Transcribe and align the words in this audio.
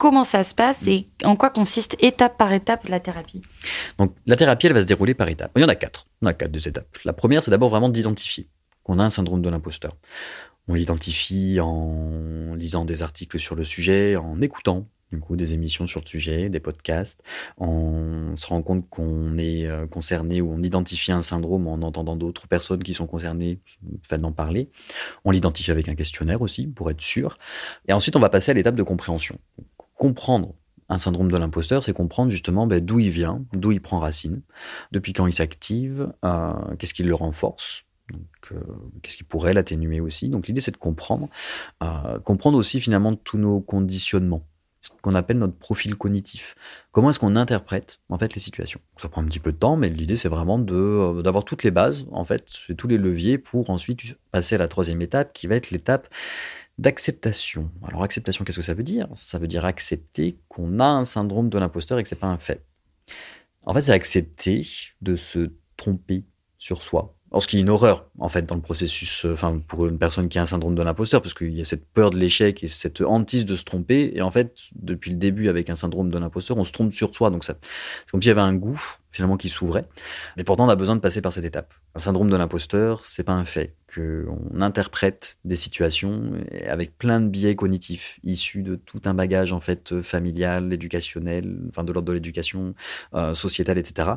comment 0.00 0.24
ça 0.24 0.42
se 0.42 0.54
passe 0.54 0.86
et 0.86 1.06
en 1.24 1.36
quoi 1.36 1.50
consiste 1.50 1.94
étape 2.00 2.38
par 2.38 2.52
étape 2.54 2.88
la 2.88 3.00
thérapie 3.00 3.42
Donc 3.98 4.14
la 4.26 4.34
thérapie, 4.34 4.66
elle 4.66 4.72
va 4.72 4.80
se 4.80 4.86
dérouler 4.86 5.12
par 5.12 5.28
étapes. 5.28 5.52
Il 5.56 5.60
y 5.60 5.64
en 5.64 5.68
a 5.68 5.74
quatre. 5.74 6.06
On 6.22 6.26
a 6.26 6.32
quatre 6.32 6.50
des 6.50 6.66
étapes. 6.66 6.98
La 7.04 7.12
première, 7.12 7.42
c'est 7.42 7.50
d'abord 7.50 7.68
vraiment 7.68 7.90
d'identifier 7.90 8.48
qu'on 8.82 8.98
a 8.98 9.04
un 9.04 9.10
syndrome 9.10 9.42
de 9.42 9.50
l'imposteur. 9.50 9.92
On 10.68 10.74
l'identifie 10.74 11.60
en 11.60 12.54
lisant 12.54 12.86
des 12.86 13.02
articles 13.02 13.38
sur 13.38 13.54
le 13.54 13.64
sujet, 13.64 14.16
en 14.16 14.40
écoutant 14.40 14.86
du 15.12 15.18
coup 15.18 15.36
des 15.36 15.54
émissions 15.54 15.86
sur 15.86 16.00
le 16.00 16.06
sujet, 16.06 16.48
des 16.48 16.60
podcasts. 16.60 17.20
On 17.58 18.34
se 18.36 18.46
rend 18.46 18.62
compte 18.62 18.88
qu'on 18.88 19.36
est 19.38 19.66
euh, 19.66 19.86
concerné 19.86 20.40
ou 20.40 20.52
on 20.52 20.62
identifie 20.62 21.12
un 21.12 21.22
syndrome 21.22 21.66
en 21.66 21.74
entendant 21.74 22.16
d'autres 22.16 22.46
personnes 22.46 22.82
qui 22.82 22.94
sont 22.94 23.06
concernées, 23.06 23.58
fait 24.02 24.18
d'en 24.18 24.32
parler. 24.32 24.70
On 25.24 25.30
l'identifie 25.30 25.70
avec 25.70 25.88
un 25.88 25.94
questionnaire 25.94 26.42
aussi 26.42 26.66
pour 26.66 26.90
être 26.90 27.00
sûr. 27.00 27.38
Et 27.88 27.92
ensuite, 27.92 28.16
on 28.16 28.20
va 28.20 28.28
passer 28.28 28.52
à 28.52 28.54
l'étape 28.54 28.76
de 28.76 28.82
compréhension 28.82 29.38
comprendre 30.00 30.54
un 30.88 30.96
syndrome 30.96 31.30
de 31.30 31.36
l'imposteur, 31.36 31.82
c'est 31.82 31.92
comprendre 31.92 32.30
justement 32.30 32.66
ben, 32.66 32.84
d'où 32.84 32.98
il 32.98 33.10
vient, 33.10 33.44
d'où 33.52 33.70
il 33.70 33.82
prend 33.82 34.00
racine, 34.00 34.40
depuis 34.92 35.12
quand 35.12 35.26
il 35.26 35.34
s'active, 35.34 36.10
euh, 36.24 36.54
qu'est-ce 36.78 36.94
qui 36.94 37.02
le 37.02 37.14
renforce, 37.14 37.84
euh, 38.50 38.56
qu'est-ce 39.02 39.18
qui 39.18 39.22
pourrait 39.22 39.52
l'atténuer 39.52 40.00
aussi. 40.00 40.30
Donc 40.30 40.46
l'idée 40.46 40.62
c'est 40.62 40.70
de 40.70 40.78
comprendre, 40.78 41.28
euh, 41.82 42.18
comprendre 42.18 42.58
aussi 42.58 42.80
finalement 42.80 43.14
tous 43.14 43.36
nos 43.36 43.60
conditionnements, 43.60 44.42
ce 44.80 44.88
qu'on 45.02 45.14
appelle 45.14 45.36
notre 45.36 45.58
profil 45.58 45.96
cognitif. 45.96 46.54
Comment 46.92 47.10
est-ce 47.10 47.18
qu'on 47.18 47.36
interprète 47.36 48.00
en 48.08 48.16
fait 48.16 48.34
les 48.34 48.40
situations? 48.40 48.80
Ça 48.96 49.10
prend 49.10 49.20
un 49.20 49.26
petit 49.26 49.38
peu 49.38 49.52
de 49.52 49.58
temps, 49.58 49.76
mais 49.76 49.90
l'idée 49.90 50.16
c'est 50.16 50.30
vraiment 50.30 50.58
d'avoir 50.58 51.44
toutes 51.44 51.62
les 51.62 51.70
bases 51.70 52.06
en 52.10 52.24
fait, 52.24 52.46
tous 52.76 52.88
les 52.88 52.96
leviers 52.96 53.36
pour 53.36 53.68
ensuite 53.68 54.16
passer 54.32 54.54
à 54.54 54.58
la 54.58 54.66
troisième 54.66 55.02
étape, 55.02 55.34
qui 55.34 55.46
va 55.46 55.56
être 55.56 55.70
l'étape 55.70 56.08
d'acceptation. 56.80 57.70
Alors 57.86 58.02
acceptation, 58.02 58.44
qu'est-ce 58.44 58.58
que 58.58 58.64
ça 58.64 58.74
veut 58.74 58.82
dire? 58.82 59.06
Ça 59.12 59.38
veut 59.38 59.46
dire 59.46 59.66
accepter 59.66 60.40
qu'on 60.48 60.80
a 60.80 60.86
un 60.86 61.04
syndrome 61.04 61.50
de 61.50 61.58
l'imposteur 61.58 61.98
et 61.98 62.02
que 62.02 62.08
c'est 62.08 62.16
pas 62.16 62.28
un 62.28 62.38
fait. 62.38 62.64
En 63.66 63.74
fait, 63.74 63.82
c'est 63.82 63.92
accepter 63.92 64.66
de 65.02 65.14
se 65.14 65.52
tromper 65.76 66.24
sur 66.56 66.82
soi, 66.82 67.18
alors, 67.32 67.42
ce 67.42 67.46
qui 67.46 67.58
est 67.58 67.60
une 67.60 67.70
horreur, 67.70 68.06
en 68.18 68.28
fait, 68.28 68.44
dans 68.44 68.56
le 68.56 68.60
processus, 68.60 69.24
euh, 69.24 69.34
enfin, 69.34 69.62
pour 69.68 69.86
une 69.86 69.98
personne 69.98 70.28
qui 70.28 70.40
a 70.40 70.42
un 70.42 70.46
syndrome 70.46 70.74
de 70.74 70.82
l'imposteur, 70.82 71.22
parce 71.22 71.32
qu'il 71.32 71.56
y 71.56 71.60
a 71.60 71.64
cette 71.64 71.86
peur 71.86 72.10
de 72.10 72.18
l'échec 72.18 72.64
et 72.64 72.68
cette 72.68 73.00
hantise 73.02 73.44
de 73.44 73.54
se 73.54 73.62
tromper. 73.62 74.10
Et 74.16 74.22
en 74.22 74.32
fait, 74.32 74.56
depuis 74.74 75.12
le 75.12 75.16
début, 75.16 75.48
avec 75.48 75.70
un 75.70 75.76
syndrome 75.76 76.10
de 76.10 76.18
l'imposteur, 76.18 76.56
on 76.56 76.64
se 76.64 76.72
trompe 76.72 76.92
sur 76.92 77.14
soi. 77.14 77.30
Donc, 77.30 77.44
ça, 77.44 77.54
c'est 77.62 78.10
comme 78.10 78.20
s'il 78.20 78.30
y 78.30 78.32
avait 78.32 78.40
un 78.40 78.54
gouffre, 78.54 79.00
finalement, 79.12 79.36
qui 79.36 79.48
s'ouvrait. 79.48 79.84
Mais 80.36 80.42
pourtant, 80.42 80.66
on 80.66 80.68
a 80.70 80.74
besoin 80.74 80.96
de 80.96 81.00
passer 81.00 81.22
par 81.22 81.32
cette 81.32 81.44
étape. 81.44 81.72
Un 81.94 82.00
syndrome 82.00 82.30
de 82.30 82.36
l'imposteur, 82.36 83.04
c'est 83.04 83.22
pas 83.22 83.32
un 83.32 83.44
fait. 83.44 83.76
Qu'on 83.94 84.60
interprète 84.60 85.38
des 85.44 85.56
situations 85.56 86.32
avec 86.66 86.98
plein 86.98 87.20
de 87.20 87.28
biais 87.28 87.54
cognitifs, 87.54 88.18
issus 88.24 88.62
de 88.64 88.74
tout 88.74 89.02
un 89.04 89.14
bagage, 89.14 89.52
en 89.52 89.60
fait, 89.60 90.00
familial, 90.00 90.72
éducationnel, 90.72 91.58
enfin, 91.68 91.84
de 91.84 91.92
l'ordre 91.92 92.08
de 92.08 92.14
l'éducation, 92.14 92.74
euh, 93.14 93.34
sociétale, 93.34 93.78
etc 93.78 94.14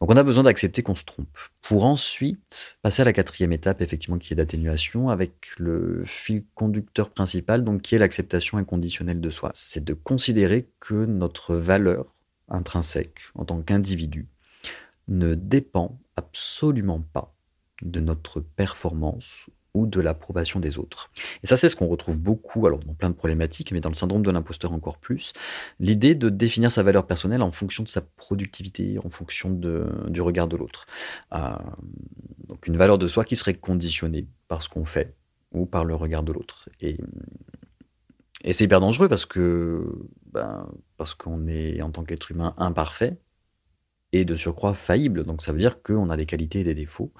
donc 0.00 0.10
on 0.10 0.16
a 0.16 0.22
besoin 0.22 0.44
d'accepter 0.44 0.82
qu'on 0.82 0.94
se 0.94 1.04
trompe 1.04 1.38
pour 1.60 1.84
ensuite 1.84 2.78
passer 2.82 3.02
à 3.02 3.04
la 3.04 3.12
quatrième 3.12 3.52
étape 3.52 3.82
effectivement 3.82 4.16
qui 4.16 4.32
est 4.32 4.36
d'atténuation 4.36 5.10
avec 5.10 5.50
le 5.58 6.02
fil 6.06 6.44
conducteur 6.54 7.10
principal 7.10 7.64
donc 7.64 7.82
qui 7.82 7.94
est 7.94 7.98
l'acceptation 7.98 8.56
inconditionnelle 8.56 9.20
de 9.20 9.30
soi. 9.30 9.50
C'est 9.52 9.84
de 9.84 9.92
considérer 9.92 10.70
que 10.80 11.04
notre 11.04 11.54
valeur 11.54 12.14
intrinsèque 12.48 13.20
en 13.34 13.44
tant 13.44 13.60
qu'individu 13.60 14.26
ne 15.08 15.34
dépend 15.34 15.98
absolument 16.16 17.02
pas 17.12 17.34
de 17.82 18.00
notre 18.00 18.40
performance 18.40 19.50
ou 19.74 19.86
de 19.86 20.00
l'approbation 20.00 20.60
des 20.60 20.78
autres. 20.78 21.10
Et 21.42 21.46
ça, 21.46 21.56
c'est 21.56 21.68
ce 21.68 21.76
qu'on 21.76 21.86
retrouve 21.86 22.18
beaucoup, 22.18 22.66
alors 22.66 22.80
dans 22.80 22.94
plein 22.94 23.10
de 23.10 23.14
problématiques, 23.14 23.72
mais 23.72 23.80
dans 23.80 23.88
le 23.88 23.94
syndrome 23.94 24.22
de 24.22 24.30
l'imposteur 24.30 24.72
encore 24.72 24.98
plus, 24.98 25.32
l'idée 25.78 26.14
de 26.14 26.28
définir 26.28 26.72
sa 26.72 26.82
valeur 26.82 27.06
personnelle 27.06 27.42
en 27.42 27.52
fonction 27.52 27.82
de 27.82 27.88
sa 27.88 28.00
productivité, 28.00 28.98
en 29.04 29.10
fonction 29.10 29.50
du 29.50 30.20
regard 30.20 30.48
de 30.48 30.56
l'autre. 30.56 30.86
Euh, 31.34 31.50
donc 32.48 32.66
une 32.66 32.76
valeur 32.76 32.98
de 32.98 33.06
soi 33.06 33.24
qui 33.24 33.36
serait 33.36 33.54
conditionnée 33.54 34.26
par 34.48 34.60
ce 34.62 34.68
qu'on 34.68 34.84
fait 34.84 35.14
ou 35.52 35.66
par 35.66 35.84
le 35.84 35.94
regard 35.94 36.22
de 36.22 36.32
l'autre. 36.32 36.68
Et, 36.80 36.98
et 38.42 38.52
c'est 38.52 38.64
hyper 38.64 38.80
dangereux 38.80 39.08
parce 39.08 39.26
que 39.26 39.84
ben, 40.32 40.68
parce 40.96 41.14
qu'on 41.14 41.46
est 41.46 41.82
en 41.82 41.90
tant 41.90 42.04
qu'être 42.04 42.30
humain 42.30 42.54
imparfait, 42.56 43.18
et 44.12 44.24
de 44.24 44.36
surcroît 44.36 44.74
faillible. 44.74 45.24
Donc 45.24 45.42
ça 45.42 45.52
veut 45.52 45.58
dire 45.58 45.82
qu'on 45.82 46.10
a 46.10 46.16
des 46.16 46.26
qualités 46.26 46.60
et 46.60 46.64
des 46.64 46.74
défauts, 46.74 47.12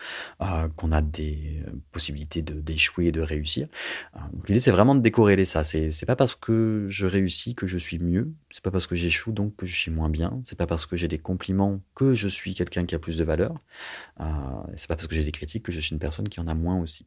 euh, 0.43 0.69
qu'on 0.77 0.93
a 0.93 1.03
des 1.03 1.63
euh, 1.67 1.71
possibilités 1.93 2.43
d'échouer 2.43 3.07
et 3.07 3.13
de 3.13 3.21
réussir. 3.21 3.69
Euh, 4.17 4.21
donc 4.33 4.49
l'idée 4.49 4.61
c'est 4.61 4.71
vraiment 4.71 4.95
de 4.95 5.01
décorréler 5.01 5.45
ça. 5.45 5.65
C'est 5.65 6.07
pas 6.07 6.17
parce 6.17 6.35
que 6.35 6.87
je 6.89 7.07
réussis 7.07 7.55
que 7.55 7.67
je 7.67 7.79
suis 7.79 7.99
mieux. 7.99 8.33
C'est 8.51 8.63
pas 8.63 8.71
parce 8.71 8.87
que 8.87 8.95
j'échoue 8.95 9.33
donc 9.33 9.57
que 9.57 9.67
je 9.67 9.75
suis 9.75 9.91
moins 9.91 10.09
bien. 10.09 10.41
C'est 10.45 10.59
pas 10.59 10.67
parce 10.67 10.87
que 10.87 10.97
j'ai 10.97 11.09
des 11.09 11.19
compliments 11.19 11.81
que 11.95 12.15
je 12.15 12.29
suis 12.29 12.55
quelqu'un 12.55 12.85
qui 12.85 12.95
a 12.95 12.99
plus 12.99 13.17
de 13.17 13.25
valeur. 13.25 13.55
C'est 14.77 14.89
pas 14.89 14.97
parce 14.97 15.07
que 15.07 15.15
j'ai 15.15 15.25
des 15.25 15.33
critiques 15.33 15.63
que 15.65 15.73
je 15.73 15.81
suis 15.81 15.93
une 15.93 15.99
personne 15.99 16.29
qui 16.29 16.41
en 16.41 16.47
a 16.47 16.55
moins 16.55 16.79
aussi. 16.81 17.07